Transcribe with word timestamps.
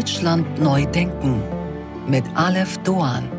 Deutschland 0.00 0.58
neu 0.58 0.86
denken 0.86 1.42
mit 2.08 2.24
Aleph 2.34 2.78
Doan. 2.84 3.30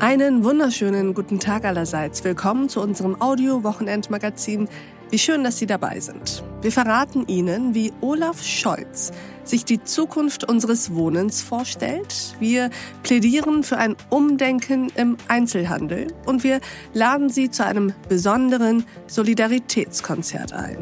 Einen 0.00 0.42
wunderschönen 0.42 1.14
guten 1.14 1.38
Tag 1.38 1.64
allerseits. 1.64 2.24
Willkommen 2.24 2.68
zu 2.68 2.80
unserem 2.80 3.22
Audio-Wochenendmagazin. 3.22 4.68
Wie 5.10 5.18
schön, 5.20 5.44
dass 5.44 5.58
Sie 5.58 5.66
dabei 5.66 6.00
sind. 6.00 6.42
Wir 6.60 6.72
verraten 6.72 7.28
Ihnen, 7.28 7.76
wie 7.76 7.92
Olaf 8.00 8.42
Scholz 8.42 9.12
sich 9.44 9.64
die 9.64 9.80
Zukunft 9.80 10.42
unseres 10.42 10.92
Wohnens 10.92 11.40
vorstellt. 11.40 12.34
Wir 12.40 12.70
plädieren 13.04 13.62
für 13.62 13.76
ein 13.76 13.94
Umdenken 14.10 14.88
im 14.96 15.16
Einzelhandel 15.28 16.08
und 16.24 16.42
wir 16.42 16.58
laden 16.94 17.30
Sie 17.30 17.48
zu 17.48 17.64
einem 17.64 17.92
besonderen 18.08 18.84
Solidaritätskonzert 19.06 20.52
ein. 20.52 20.78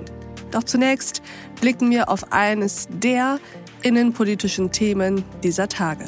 Doch 0.51 0.63
zunächst 0.63 1.21
blicken 1.61 1.91
wir 1.91 2.09
auf 2.09 2.33
eines 2.33 2.89
der 2.89 3.39
innenpolitischen 3.85 4.73
Themen 4.73 5.23
dieser 5.43 5.69
Tage. 5.69 6.07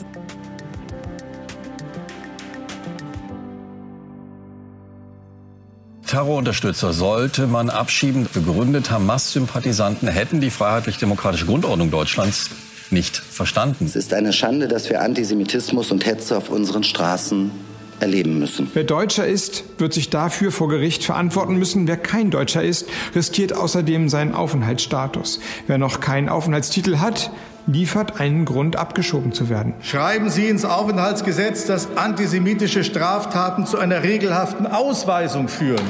Terrorunterstützer 6.07 6.93
sollte 6.93 7.47
man 7.47 7.69
abschieben. 7.69 8.27
Begründet 8.33 8.91
Hamas-Sympathisanten 8.91 10.09
hätten 10.09 10.41
die 10.41 10.51
freiheitlich-demokratische 10.51 11.47
Grundordnung 11.47 11.91
Deutschlands 11.91 12.51
nicht 12.91 13.16
verstanden. 13.16 13.85
Es 13.85 13.97
ist 13.97 14.15
eine 14.15 14.33
Schande, 14.33 14.69
dass 14.69 14.88
wir 14.88 15.02
Antisemitismus 15.02 15.91
und 15.91 16.07
Hetze 16.07 16.38
auf 16.38 16.49
unseren 16.49 16.85
Straßen 16.85 17.51
erleben 18.00 18.38
müssen. 18.38 18.70
Wer 18.74 18.84
Deutscher 18.84 19.27
ist, 19.27 19.64
wird 19.78 19.95
sich 19.95 20.10
dafür 20.10 20.52
vor 20.52 20.68
Gericht 20.68 21.04
verantworten 21.04 21.56
müssen. 21.56 21.87
Wer 21.87 21.96
kein 21.96 22.30
Deutscher 22.30 22.62
ist, 22.62 22.88
riskiert 23.14 23.52
außerdem 23.52 24.09
seinen 24.09 24.34
Aufenthaltsstatus. 24.34 25.41
Wer 25.66 25.78
noch 25.78 26.01
keinen 26.01 26.29
Aufenthaltstitel 26.29 26.98
hat, 26.98 27.30
liefert 27.66 28.21
einen 28.21 28.45
Grund, 28.45 28.76
abgeschoben 28.76 29.32
zu 29.32 29.48
werden. 29.48 29.74
Schreiben 29.80 30.30
Sie 30.30 30.46
ins 30.46 30.65
Aufenthaltsgesetz, 30.65 31.66
dass 31.66 31.96
antisemitische 31.96 32.84
Straftaten 32.84 33.66
zu 33.66 33.79
einer 33.79 34.02
regelhaften 34.02 34.66
Ausweisung 34.66 35.49
führen. 35.49 35.84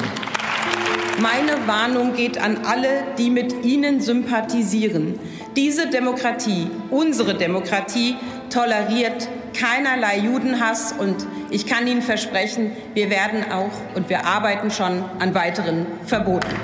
Meine 1.21 1.67
Warnung 1.67 2.15
geht 2.15 2.39
an 2.39 2.59
alle, 2.67 2.89
die 3.19 3.31
mit 3.31 3.65
Ihnen 3.65 4.01
sympathisieren. 4.01 5.19
Diese 5.57 5.89
Demokratie, 5.89 6.69
unsere 6.91 7.35
Demokratie, 7.35 8.17
toleriert 8.51 9.29
keinerlei 9.55 10.19
Judenhass 10.19 10.93
und 10.93 11.27
ich 11.51 11.67
kann 11.67 11.87
Ihnen 11.87 12.03
versprechen, 12.03 12.73
wir 12.95 13.11
werden 13.11 13.51
auch 13.51 13.73
und 13.95 14.09
wir 14.09 14.27
arbeiten 14.27 14.71
schon 14.71 15.05
an 15.19 15.35
weiteren 15.35 15.87
Verboten. 16.05 16.55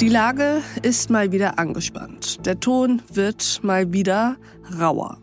Die 0.00 0.08
Lage 0.08 0.62
ist 0.82 1.10
mal 1.10 1.30
wieder 1.30 1.58
angespannt. 1.58 2.46
Der 2.46 2.58
Ton 2.58 3.02
wird 3.12 3.60
mal 3.62 3.92
wieder 3.92 4.36
rauer. 4.78 5.18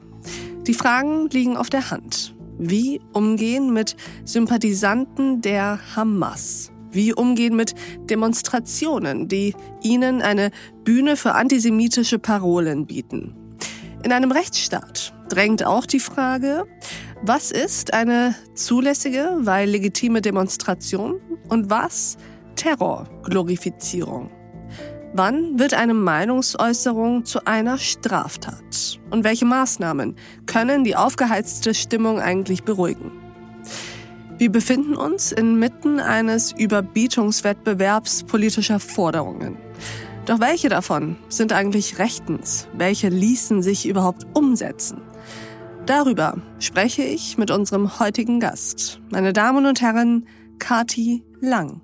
Die 0.68 0.74
Fragen 0.74 1.30
liegen 1.30 1.58
auf 1.58 1.70
der 1.70 1.90
Hand. 1.90 2.36
Wie 2.60 3.02
umgehen 3.14 3.74
mit 3.74 3.96
Sympathisanten 4.26 5.42
der 5.42 5.80
Hamas? 5.96 6.72
Wie 6.92 7.14
umgehen 7.14 7.56
mit 7.56 7.74
Demonstrationen, 8.10 9.28
die 9.28 9.56
ihnen 9.82 10.22
eine 10.22 10.52
Bühne 10.84 11.18
für 11.18 11.34
antisemitische 11.34 12.20
Parolen 12.20 12.86
bieten? 12.86 13.36
In 14.08 14.14
einem 14.14 14.32
Rechtsstaat 14.32 15.14
drängt 15.28 15.66
auch 15.66 15.86
die 15.86 16.00
Frage, 16.00 16.66
was 17.24 17.52
ist 17.52 17.94
eine 17.94 18.36
zulässige, 18.56 19.36
weil 19.42 19.70
legitime 19.70 20.22
Demonstration 20.22 21.20
und 21.50 21.70
was 21.70 22.16
Terrorglorifizierung? 22.56 24.32
Wann 25.12 25.60
wird 25.60 25.74
eine 25.74 25.94
Meinungsäußerung 25.94 27.26
zu 27.26 27.46
einer 27.46 27.78
Straftat? 27.78 28.98
Und 29.10 29.26
welche 29.26 29.44
Maßnahmen 29.44 30.16
können 30.46 30.86
die 30.86 30.96
aufgeheizte 30.96 31.74
Stimmung 31.74 32.22
eigentlich 32.22 32.64
beruhigen? 32.64 33.12
Wir 34.38 34.50
befinden 34.50 34.96
uns 34.96 35.34
inmitten 35.34 36.00
eines 36.00 36.54
Überbietungswettbewerbs 36.54 38.24
politischer 38.24 38.80
Forderungen. 38.80 39.58
Doch 40.28 40.42
welche 40.42 40.68
davon 40.68 41.16
sind 41.30 41.54
eigentlich 41.54 42.00
rechtens? 42.00 42.68
Welche 42.74 43.08
ließen 43.08 43.64
sich 43.64 43.88
überhaupt 43.88 44.28
umsetzen? 44.34 45.02
Darüber 45.86 46.36
spreche 46.60 47.02
ich 47.02 47.38
mit 47.38 47.50
unserem 47.50 47.98
heutigen 48.02 48.42
Gast, 48.42 49.00
meine 49.10 49.32
Damen 49.32 49.66
und 49.66 49.80
Herren, 49.80 50.28
Kati 50.60 51.24
Lang. 51.40 51.80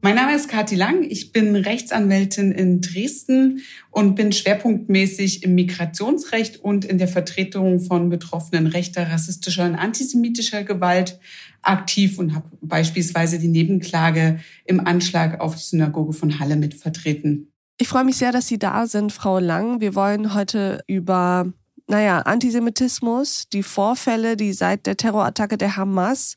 Mein 0.00 0.14
Name 0.14 0.36
ist 0.36 0.48
Kathi 0.48 0.76
Lang. 0.76 1.02
Ich 1.02 1.32
bin 1.32 1.56
Rechtsanwältin 1.56 2.52
in 2.52 2.80
Dresden 2.80 3.62
und 3.90 4.14
bin 4.14 4.30
schwerpunktmäßig 4.30 5.42
im 5.42 5.56
Migrationsrecht 5.56 6.58
und 6.58 6.84
in 6.84 6.98
der 6.98 7.08
Vertretung 7.08 7.80
von 7.80 8.08
Betroffenen 8.08 8.68
rechter, 8.68 9.10
rassistischer 9.10 9.66
und 9.66 9.74
antisemitischer 9.74 10.62
Gewalt 10.62 11.18
aktiv 11.62 12.20
und 12.20 12.36
habe 12.36 12.46
beispielsweise 12.60 13.40
die 13.40 13.48
Nebenklage 13.48 14.38
im 14.66 14.86
Anschlag 14.86 15.40
auf 15.40 15.56
die 15.56 15.64
Synagoge 15.64 16.12
von 16.12 16.38
Halle 16.38 16.54
mit 16.54 16.74
vertreten. 16.74 17.52
Ich 17.76 17.88
freue 17.88 18.04
mich 18.04 18.16
sehr, 18.16 18.30
dass 18.30 18.46
Sie 18.46 18.58
da 18.58 18.86
sind, 18.86 19.12
Frau 19.12 19.40
Lang. 19.40 19.80
Wir 19.80 19.96
wollen 19.96 20.32
heute 20.32 20.80
über, 20.86 21.52
naja, 21.88 22.20
Antisemitismus, 22.20 23.48
die 23.52 23.64
Vorfälle, 23.64 24.36
die 24.36 24.52
seit 24.52 24.86
der 24.86 24.96
Terrorattacke 24.96 25.58
der 25.58 25.76
Hamas 25.76 26.36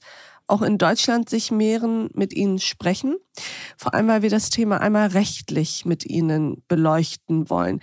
auch 0.52 0.62
in 0.62 0.78
Deutschland 0.78 1.30
sich 1.30 1.50
mehren, 1.52 2.10
mit 2.14 2.34
Ihnen 2.34 2.60
sprechen. 2.60 3.16
Vor 3.78 3.94
allem, 3.94 4.08
weil 4.08 4.22
wir 4.22 4.30
das 4.30 4.50
Thema 4.50 4.82
einmal 4.82 5.08
rechtlich 5.08 5.86
mit 5.86 6.06
Ihnen 6.06 6.64
beleuchten 6.68 7.50
wollen. 7.50 7.82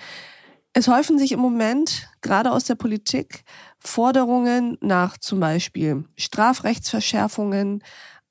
Es 0.75 0.87
häufen 0.87 1.19
sich 1.19 1.33
im 1.33 1.41
Moment, 1.41 2.09
gerade 2.21 2.53
aus 2.53 2.65
der 2.65 2.75
Politik, 2.75 3.43
Forderungen 3.79 4.77
nach 4.81 5.17
zum 5.19 5.41
Beispiel 5.41 6.05
Strafrechtsverschärfungen, 6.17 7.83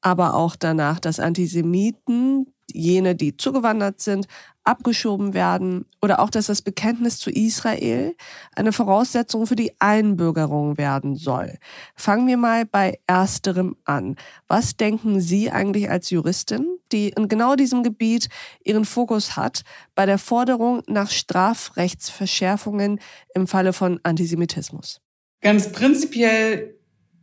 aber 0.02 0.36
auch 0.36 0.56
danach, 0.56 1.00
dass 1.00 1.20
Antisemiten, 1.20 2.54
jene, 2.72 3.16
die 3.16 3.36
zugewandert 3.36 4.00
sind, 4.00 4.28
abgeschoben 4.68 5.34
werden 5.34 5.86
oder 6.02 6.20
auch, 6.20 6.30
dass 6.30 6.48
das 6.48 6.62
Bekenntnis 6.62 7.20
zu 7.20 7.30
Israel 7.32 8.16
eine 8.56 8.74
Voraussetzung 8.74 9.48
für 9.48 9.56
die 9.56 9.72
Einbürgerung 9.80 10.78
werden 10.78 11.16
soll. 11.16 11.58
Fangen 11.96 12.28
wir 12.28 12.38
mal 12.38 12.66
bei 12.66 13.00
ersterem 13.08 13.78
an. 13.86 14.18
Was 14.48 14.76
denken 14.76 15.22
Sie 15.22 15.50
eigentlich 15.50 15.90
als 15.90 16.10
Juristin, 16.10 16.68
die 16.92 17.10
in 17.10 17.30
genau 17.30 17.56
diesem 17.56 17.82
Gebiet 17.82 18.28
ihren 18.64 18.86
Fokus 18.86 19.38
hat, 19.38 19.62
bei 19.96 20.06
der 20.06 20.18
Forderung 20.18 20.84
nach 20.88 21.10
Strafrechtsverschärfungen 21.10 23.00
im 23.34 23.48
Falle 23.48 23.72
von 23.72 24.00
Antisemitismus? 24.04 25.00
Ganz 25.42 25.72
prinzipiell 25.72 26.76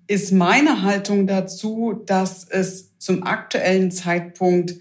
ist 0.07 0.33
meine 0.33 0.83
Haltung 0.83 1.27
dazu, 1.27 2.03
dass 2.07 2.45
es 2.45 2.97
zum 2.99 3.23
aktuellen 3.23 3.91
Zeitpunkt 3.91 4.75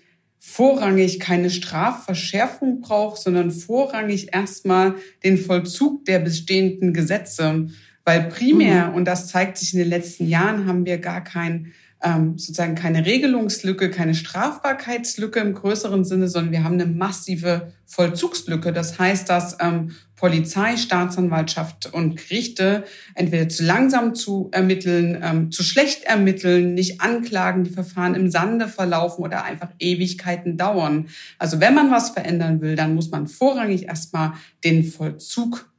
vorrangig 0.45 1.21
keine 1.21 1.49
Strafverschärfung 1.49 2.81
braucht, 2.81 3.21
sondern 3.21 3.49
vorrangig 3.49 4.33
erstmal 4.35 4.95
den 5.23 5.37
Vollzug 5.37 6.03
der 6.03 6.19
bestehenden 6.19 6.93
Gesetze. 6.93 7.69
Weil 8.03 8.23
primär, 8.23 8.89
mhm. 8.89 8.95
und 8.95 9.05
das 9.05 9.29
zeigt 9.29 9.57
sich 9.57 9.73
in 9.73 9.79
den 9.79 9.87
letzten 9.87 10.27
Jahren, 10.27 10.67
haben 10.67 10.85
wir 10.85 10.97
gar 10.97 11.23
kein 11.23 11.71
ähm, 12.03 12.37
sozusagen 12.37 12.75
keine 12.75 13.05
Regelungslücke, 13.05 13.89
keine 13.89 14.13
Strafbarkeitslücke 14.13 15.39
im 15.39 15.53
größeren 15.53 16.03
Sinne, 16.03 16.27
sondern 16.27 16.51
wir 16.51 16.63
haben 16.63 16.73
eine 16.73 16.85
massive 16.85 17.73
Vollzugslücke. 17.85 18.73
Das 18.73 18.99
heißt, 18.99 19.29
dass 19.29 19.57
ähm, 19.59 19.91
Polizei, 20.15 20.77
Staatsanwaltschaft 20.77 21.93
und 21.93 22.15
Gerichte 22.15 22.85
entweder 23.15 23.49
zu 23.49 23.63
langsam 23.63 24.15
zu 24.15 24.49
ermitteln, 24.51 25.19
ähm, 25.21 25.51
zu 25.51 25.63
schlecht 25.63 26.03
ermitteln, 26.03 26.73
nicht 26.73 27.01
anklagen, 27.01 27.63
die 27.63 27.71
Verfahren 27.71 28.15
im 28.15 28.29
Sande 28.29 28.67
verlaufen 28.67 29.23
oder 29.23 29.43
einfach 29.43 29.69
Ewigkeiten 29.79 30.57
dauern. 30.57 31.07
Also 31.39 31.59
wenn 31.59 31.73
man 31.73 31.91
was 31.91 32.11
verändern 32.11 32.61
will, 32.61 32.75
dann 32.75 32.95
muss 32.95 33.11
man 33.11 33.27
vorrangig 33.27 33.87
erstmal 33.87 34.33
den 34.63 34.83
Vollzug 34.83 35.72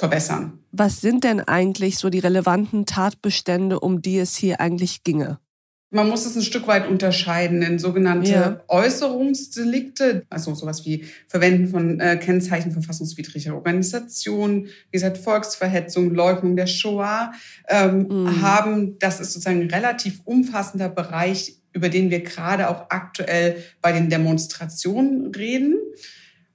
verbessern. 0.00 0.58
Was 0.72 1.00
sind 1.00 1.24
denn 1.24 1.40
eigentlich 1.40 1.98
so 1.98 2.10
die 2.10 2.18
relevanten 2.18 2.86
Tatbestände, 2.86 3.78
um 3.78 4.02
die 4.02 4.18
es 4.18 4.34
hier 4.34 4.60
eigentlich 4.60 5.04
ginge? 5.04 5.38
Man 5.92 6.08
muss 6.08 6.24
es 6.24 6.36
ein 6.36 6.42
Stück 6.42 6.68
weit 6.68 6.88
unterscheiden 6.88 7.62
in 7.62 7.80
sogenannte 7.80 8.30
ja. 8.30 8.60
Äußerungsdelikte, 8.68 10.24
also 10.30 10.54
sowas 10.54 10.86
wie 10.86 11.04
Verwenden 11.26 11.66
von 11.66 11.98
äh, 11.98 12.16
Kennzeichen 12.16 12.70
verfassungswidriger 12.70 13.54
Organisationen, 13.54 14.66
wie 14.66 14.92
gesagt 14.92 15.18
Volksverhetzung, 15.18 16.14
Leugnung 16.14 16.54
der 16.54 16.68
Shoah 16.68 17.32
ähm, 17.68 18.06
mhm. 18.08 18.40
haben. 18.40 18.98
Das 19.00 19.20
ist 19.20 19.32
sozusagen 19.32 19.62
ein 19.62 19.70
relativ 19.70 20.20
umfassender 20.24 20.88
Bereich, 20.88 21.56
über 21.72 21.88
den 21.88 22.10
wir 22.10 22.20
gerade 22.20 22.70
auch 22.70 22.86
aktuell 22.88 23.56
bei 23.82 23.92
den 23.92 24.08
Demonstrationen 24.08 25.34
reden. 25.34 25.74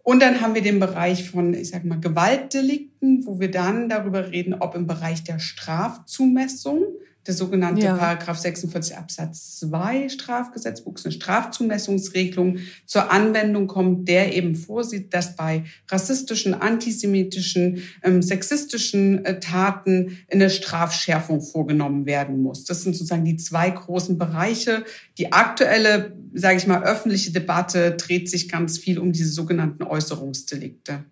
Und 0.06 0.22
dann 0.22 0.40
haben 0.40 0.54
wir 0.54 0.62
den 0.62 0.80
Bereich 0.80 1.28
von, 1.31 1.56
ich 1.56 1.69
sage 1.69 1.88
mal, 1.88 2.00
Gewaltdelikten, 2.00 3.25
wo 3.25 3.40
wir 3.40 3.50
dann 3.50 3.90
darüber 3.90 4.31
reden, 4.31 4.54
ob 4.54 4.75
im 4.75 4.86
Bereich 4.86 5.24
der 5.24 5.40
Strafzumessung 5.40 6.84
der 7.27 7.33
sogenannte 7.33 7.86
ja. 7.86 7.95
Paragraph 7.95 8.38
46 8.38 8.98
Absatz 8.98 9.60
2 9.60 10.10
Strafgesetzbuch, 10.10 10.95
eine 11.04 11.12
Strafzumessungsregelung 11.12 12.60
zur 12.86 13.12
Anwendung 13.12 13.68
kommt, 13.68 14.07
der 14.07 14.36
eben 14.36 14.56
vorsieht, 14.56 15.13
dass 15.13 15.36
bei 15.36 15.63
rassistischen, 15.89 16.54
antisemitischen, 16.54 17.83
ähm, 18.04 18.22
sexistischen 18.22 19.25
äh, 19.25 19.39
Taten 19.39 20.18
eine 20.31 20.50
Strafschärfung 20.50 21.42
vorgenommen 21.42 22.06
werden 22.06 22.42
muss. 22.42 22.63
Das 22.66 22.83
sind 22.83 22.94
sozusagen 22.94 23.25
die 23.25 23.38
zwei 23.38 23.69
großen 23.69 24.18
Bereiche. 24.18 24.86
Die 25.18 25.31
aktuelle, 25.31 26.16
sage 26.33 26.57
ich 26.57 26.68
mal, 26.68 26.83
öffentliche 26.83 27.31
Debatte 27.31 27.92
dreht 27.92 28.30
sich 28.30 28.50
ganz 28.50 28.78
viel 28.78 29.00
um 29.00 29.12
diese 29.12 29.30
sogenannten 29.30 29.83
Äußerungsdelikte. 29.83 31.06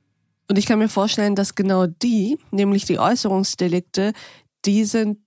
Und 0.50 0.60
ich 0.60 0.66
kann 0.66 0.80
mir 0.80 0.90
vorstellen, 0.90 1.36
dass 1.36 1.56
genau 1.56 1.88
die, 1.88 2.38
nämlich 2.52 2.86
die 2.86 3.00
Äußerungsdelikte, 3.00 4.14
die 4.66 4.86
sind 4.86 5.18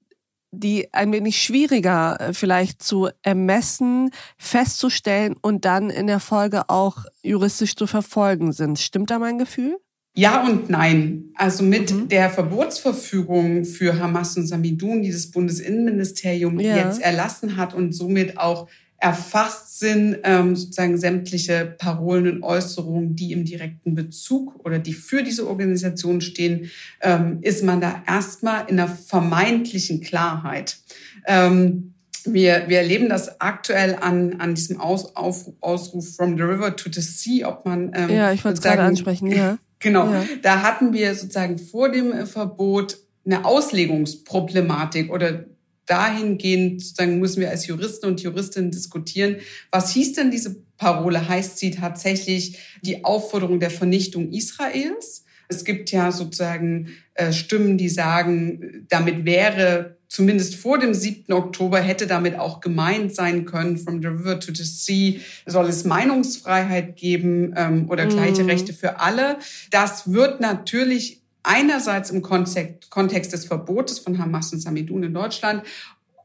die 0.51 0.93
ein 0.93 1.13
wenig 1.13 1.43
schwieriger 1.43 2.21
äh, 2.21 2.33
vielleicht 2.33 2.83
zu 2.83 3.09
ermessen, 3.23 4.11
festzustellen 4.39 5.37
und 5.41 5.65
dann 5.65 5.91
in 5.91 6.07
der 6.07 6.21
Folge 6.21 6.69
auch 6.69 7.05
juristisch 7.23 7.77
zu 7.77 7.87
verfolgen 7.87 8.53
sind. 8.53 8.79
Stimmt 8.79 9.11
da 9.11 9.19
mein 9.19 9.39
Gefühl? 9.39 9.79
Ja 10.15 10.47
und 10.47 10.71
nein. 10.71 11.31
Also 11.35 11.63
mit 11.63 11.93
mhm. 11.93 12.09
der 12.09 12.31
Verbotsverfügung 12.31 13.67
für 13.67 13.99
Hamas 13.99 14.37
und 14.39 14.47
Samidun, 14.47 15.03
die 15.03 15.13
das 15.13 15.31
Bundesinnenministerium 15.31 16.59
ja. 16.59 16.77
jetzt 16.77 17.03
erlassen 17.03 17.59
hat 17.59 17.75
und 17.75 17.93
somit 17.93 18.39
auch 18.39 18.67
erfasst 18.99 19.79
sind 19.79 20.19
ähm, 20.25 20.57
sozusagen 20.57 20.97
sämtliche 20.97 21.75
Parolen 21.79 22.37
und 22.37 22.43
Äußerungen, 22.43 23.15
die 23.15 23.33
im 23.33 23.45
direkten 23.45 23.95
Bezug 23.95 24.65
oder 24.65 24.79
die 24.79 24.95
für 24.95 25.23
diese 25.23 25.47
Organisation 25.47 26.21
stehen, 26.21 26.71
ähm, 27.03 27.39
ist 27.43 27.63
man 27.63 27.81
da 27.81 28.03
erstmal 28.07 28.69
in 28.69 28.81
einer 28.81 28.89
vermeintlichen 28.89 30.01
Klarheit. 30.01 30.79
Ähm, 31.27 31.95
wir, 32.25 32.65
wir 32.69 32.79
erleben 32.79 33.09
das 33.09 33.41
aktuell 33.41 33.97
an, 34.01 34.41
an 34.41 34.55
diesem 34.55 34.81
Aus, 34.81 35.15
Auf, 35.15 35.51
Ausruf 35.61 36.17
From 36.17 36.37
the 36.37 36.43
River 36.43 36.75
to 36.75 36.91
the 36.93 37.01
Sea, 37.01 37.49
ob 37.49 37.67
man 37.67 37.93
ähm, 37.95 38.11
ja, 38.11 38.33
ich 38.33 38.45
wollte 38.45 38.57
es 38.57 38.63
gerade 38.63 38.83
ansprechen, 38.83 39.29
ja. 39.29 39.59
Genau, 39.79 40.11
ja. 40.11 40.25
da 40.41 40.63
hatten 40.63 40.95
wir 40.95 41.15
sozusagen 41.15 41.59
vor 41.59 41.91
dem 41.91 42.27
Verbot 42.27 42.97
eine 43.27 43.45
Auslegungsproblematik 43.45 45.13
oder 45.13 45.45
dahingehend 45.87 46.83
sozusagen 46.83 47.19
müssen 47.19 47.41
wir 47.41 47.51
als 47.51 47.67
Juristen 47.67 48.07
und 48.07 48.21
Juristinnen 48.21 48.71
diskutieren, 48.71 49.37
was 49.71 49.93
hieß 49.93 50.15
denn 50.15 50.31
diese 50.31 50.57
Parole? 50.77 51.29
Heißt 51.29 51.59
sie 51.59 51.71
tatsächlich 51.71 52.59
die 52.83 53.05
Aufforderung 53.05 53.61
der 53.61 53.71
Vernichtung 53.71 54.31
Israels? 54.33 55.25
Es 55.49 55.65
gibt 55.65 55.93
ja 55.93 56.11
sozusagen 56.11 56.89
äh, 57.15 57.33
Stimmen, 57.33 57.79
die 57.79 57.89
sagen, 57.89 58.87
damit 58.89 59.25
wäre 59.25 59.97
zumindest 60.09 60.57
vor 60.57 60.79
dem 60.79 60.95
7. 60.95 61.33
Oktober 61.33 61.81
hätte 61.81 62.07
damit 62.07 62.39
auch 62.39 62.61
gemeint 62.61 63.15
sein 63.15 63.45
können, 63.45 63.77
from 63.77 64.01
the 64.01 64.09
river 64.09 64.39
to 64.39 64.53
the 64.55 64.65
sea 64.65 65.21
soll 65.47 65.67
es 65.67 65.85
Meinungsfreiheit 65.85 66.97
geben 66.97 67.55
ähm, 67.57 67.91
oder 67.91 68.07
gleiche 68.07 68.45
mm. 68.45 68.47
Rechte 68.47 68.73
für 68.73 69.01
alle. 69.01 69.39
Das 69.71 70.13
wird 70.13 70.41
natürlich 70.41 71.23
einerseits 71.47 72.11
im 72.11 72.23
Kontext 72.23 73.33
des 73.33 73.45
Verbotes 73.45 73.99
von 73.99 74.19
Hamas 74.19 74.53
und 74.53 74.61
Samidun 74.61 75.05
in 75.05 75.15
Deutschland 75.15 75.63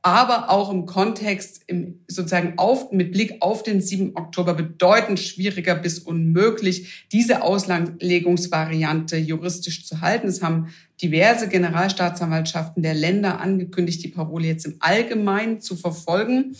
aber 0.03 0.49
auch 0.49 0.71
im 0.71 0.85
Kontext 0.87 1.61
im, 1.67 1.99
sozusagen 2.07 2.53
auf, 2.57 2.91
mit 2.91 3.11
Blick 3.11 3.37
auf 3.39 3.61
den 3.61 3.81
7. 3.81 4.15
Oktober 4.15 4.55
bedeutend 4.55 5.19
schwieriger 5.19 5.75
bis 5.75 5.99
unmöglich, 5.99 7.05
diese 7.11 7.43
Auslegungsvariante 7.43 9.17
juristisch 9.17 9.85
zu 9.85 10.01
halten. 10.01 10.27
Es 10.27 10.41
haben 10.41 10.69
diverse 11.01 11.47
Generalstaatsanwaltschaften 11.47 12.81
der 12.81 12.95
Länder 12.95 13.39
angekündigt, 13.39 14.03
die 14.03 14.07
Parole 14.07 14.47
jetzt 14.47 14.65
im 14.65 14.77
Allgemeinen 14.79 15.61
zu 15.61 15.75
verfolgen. 15.75 16.55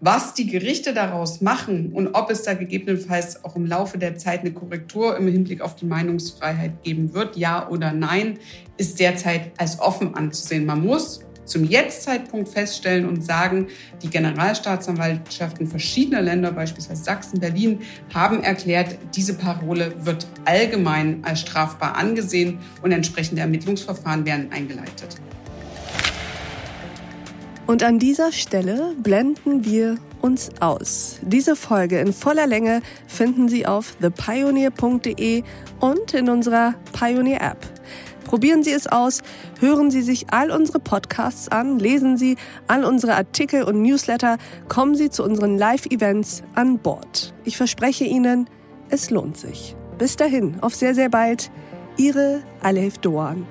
Was 0.00 0.34
die 0.34 0.46
Gerichte 0.46 0.92
daraus 0.92 1.40
machen 1.40 1.90
und 1.92 2.08
ob 2.14 2.30
es 2.30 2.42
da 2.42 2.52
gegebenenfalls 2.52 3.42
auch 3.44 3.56
im 3.56 3.64
Laufe 3.64 3.96
der 3.96 4.18
Zeit 4.18 4.40
eine 4.40 4.52
Korrektur 4.52 5.16
im 5.16 5.26
Hinblick 5.26 5.62
auf 5.62 5.74
die 5.74 5.86
Meinungsfreiheit 5.86 6.82
geben 6.82 7.14
wird, 7.14 7.36
ja 7.36 7.66
oder 7.70 7.92
nein, 7.92 8.38
ist 8.76 9.00
derzeit 9.00 9.52
als 9.56 9.80
offen 9.80 10.14
anzusehen. 10.14 10.66
Man 10.66 10.84
muss 10.84 11.20
zum 11.46 11.64
Jetztzeitpunkt 11.64 12.48
feststellen 12.48 13.08
und 13.08 13.24
sagen, 13.24 13.68
die 14.02 14.10
Generalstaatsanwaltschaften 14.10 15.66
verschiedener 15.66 16.20
Länder, 16.20 16.52
beispielsweise 16.52 17.02
Sachsen, 17.02 17.40
Berlin, 17.40 17.80
haben 18.12 18.42
erklärt, 18.42 18.98
diese 19.14 19.34
Parole 19.34 19.94
wird 20.04 20.26
allgemein 20.44 21.24
als 21.24 21.40
strafbar 21.40 21.96
angesehen 21.96 22.58
und 22.82 22.92
entsprechende 22.92 23.40
Ermittlungsverfahren 23.40 24.26
werden 24.26 24.52
eingeleitet. 24.52 25.16
Und 27.66 27.82
an 27.82 27.98
dieser 27.98 28.30
Stelle 28.30 28.94
blenden 29.02 29.64
wir 29.64 29.96
uns 30.20 30.50
aus. 30.60 31.18
Diese 31.22 31.56
Folge 31.56 31.98
in 31.98 32.12
voller 32.12 32.46
Länge 32.46 32.80
finden 33.08 33.48
Sie 33.48 33.66
auf 33.66 33.96
thepioneer.de 34.00 35.42
und 35.80 36.14
in 36.14 36.28
unserer 36.28 36.74
Pioneer 36.92 37.40
App. 37.40 37.58
Probieren 38.24 38.62
Sie 38.62 38.72
es 38.72 38.86
aus, 38.86 39.22
hören 39.60 39.90
Sie 39.90 40.02
sich 40.02 40.26
all 40.30 40.50
unsere 40.50 40.80
Podcasts 40.80 41.48
an, 41.48 41.78
lesen 41.78 42.16
Sie 42.16 42.36
all 42.66 42.84
unsere 42.84 43.14
Artikel 43.14 43.62
und 43.62 43.82
Newsletter, 43.82 44.38
kommen 44.68 44.96
Sie 44.96 45.10
zu 45.10 45.22
unseren 45.22 45.58
Live-Events 45.58 46.42
an 46.54 46.78
Bord. 46.78 47.34
Ich 47.44 47.56
verspreche 47.56 48.04
Ihnen, 48.04 48.48
es 48.90 49.10
lohnt 49.10 49.36
sich. 49.36 49.76
Bis 49.98 50.16
dahin, 50.16 50.56
auf 50.60 50.74
sehr, 50.74 50.94
sehr 50.94 51.08
bald. 51.08 51.50
Ihre 51.96 52.42
Alef 52.62 52.98
Doan. 52.98 53.46